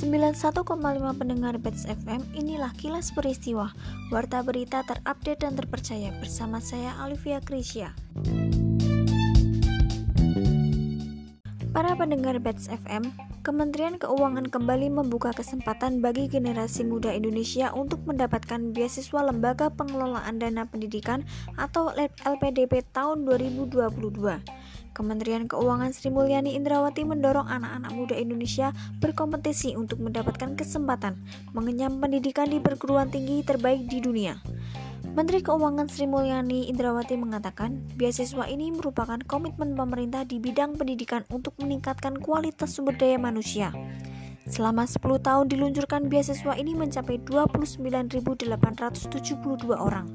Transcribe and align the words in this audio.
91,5 0.00 0.64
pendengar 1.12 1.60
Bets 1.60 1.84
FM, 1.84 2.24
inilah 2.32 2.72
kilas 2.80 3.12
peristiwa, 3.12 3.68
warta 4.08 4.40
berita 4.40 4.80
terupdate 4.80 5.44
dan 5.44 5.52
terpercaya 5.52 6.08
bersama 6.16 6.56
saya 6.56 6.96
Alivia 7.04 7.36
Krisya. 7.44 7.92
Para 11.76 11.92
pendengar 12.00 12.40
Bets 12.40 12.72
FM, 12.72 13.12
Kementerian 13.44 14.00
Keuangan 14.00 14.48
kembali 14.48 14.88
membuka 14.88 15.36
kesempatan 15.36 16.00
bagi 16.00 16.32
generasi 16.32 16.80
muda 16.88 17.12
Indonesia 17.12 17.68
untuk 17.76 18.00
mendapatkan 18.08 18.72
beasiswa 18.72 19.20
Lembaga 19.20 19.68
Pengelolaan 19.68 20.40
Dana 20.40 20.64
Pendidikan 20.64 21.28
atau 21.60 21.92
LPDP 22.24 22.88
tahun 22.96 23.28
2022. 23.28 24.59
Kementerian 24.90 25.46
Keuangan 25.46 25.94
Sri 25.94 26.10
Mulyani 26.10 26.58
Indrawati 26.58 27.06
mendorong 27.06 27.46
anak-anak 27.46 27.92
muda 27.94 28.16
Indonesia 28.18 28.74
berkompetisi 28.98 29.78
untuk 29.78 30.02
mendapatkan 30.02 30.58
kesempatan 30.58 31.14
mengenyam 31.54 32.02
pendidikan 32.02 32.50
di 32.50 32.58
perguruan 32.58 33.06
tinggi 33.06 33.46
terbaik 33.46 33.86
di 33.86 34.02
dunia. 34.02 34.42
Menteri 35.10 35.42
Keuangan 35.42 35.90
Sri 35.90 36.06
Mulyani 36.06 36.70
Indrawati 36.70 37.18
mengatakan, 37.18 37.82
beasiswa 37.98 38.46
ini 38.46 38.70
merupakan 38.70 39.18
komitmen 39.26 39.74
pemerintah 39.74 40.22
di 40.22 40.38
bidang 40.38 40.78
pendidikan 40.78 41.26
untuk 41.34 41.54
meningkatkan 41.58 42.18
kualitas 42.22 42.74
sumber 42.74 42.94
daya 42.94 43.18
manusia. 43.18 43.74
Selama 44.50 44.82
10 44.82 45.22
tahun 45.22 45.46
diluncurkan 45.46 46.10
beasiswa 46.10 46.58
ini 46.58 46.74
mencapai 46.74 47.22
29.872 47.22 48.50
orang. 49.78 50.10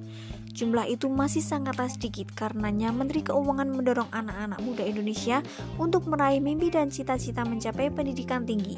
Jumlah 0.51 0.91
itu 0.91 1.07
masih 1.07 1.39
sangatlah 1.39 1.87
sedikit 1.87 2.35
karenanya 2.35 2.91
Menteri 2.91 3.23
Keuangan 3.23 3.71
mendorong 3.71 4.11
anak-anak 4.11 4.59
muda 4.59 4.83
Indonesia 4.83 5.39
untuk 5.79 6.03
meraih 6.11 6.43
mimpi 6.43 6.67
dan 6.67 6.91
cita-cita 6.91 7.47
mencapai 7.47 7.87
pendidikan 7.87 8.43
tinggi. 8.43 8.75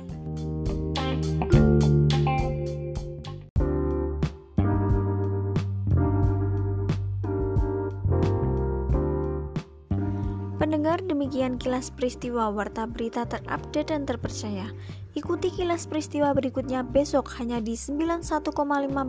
Pendengar 10.57 11.01
demikian 11.05 11.57
kilas 11.61 11.89
peristiwa 11.93 12.49
warta 12.53 12.85
berita 12.89 13.25
terupdate 13.25 13.93
dan 13.93 14.05
terpercaya. 14.05 14.69
Ikuti 15.17 15.49
kilas 15.49 15.89
peristiwa 15.89 16.29
berikutnya 16.29 16.85
besok 16.85 17.41
hanya 17.41 17.57
di 17.57 17.73
91,5 17.73 18.53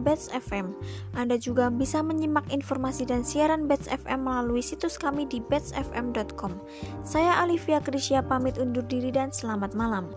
Bets 0.01 0.33
FM. 0.33 0.73
Anda 1.13 1.37
juga 1.37 1.69
bisa 1.69 2.01
menyimak 2.01 2.49
informasi 2.49 3.05
dan 3.05 3.21
siaran 3.21 3.69
Bets 3.69 3.93
FM 3.93 4.25
melalui 4.25 4.65
situs 4.65 4.97
kami 4.97 5.29
di 5.29 5.45
betsfm.com. 5.45 6.57
Saya 7.05 7.45
Alivia 7.45 7.85
Krisya 7.85 8.25
pamit 8.25 8.57
undur 8.57 8.89
diri 8.89 9.13
dan 9.13 9.29
selamat 9.37 9.77
malam. 9.77 10.09